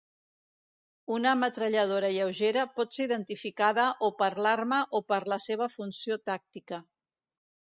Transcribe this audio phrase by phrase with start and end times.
[1.17, 6.83] Una metralladora lleugera pot ser identificada o per l'arma o per la seva funció tàctica.